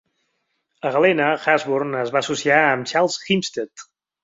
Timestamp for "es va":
2.07-2.23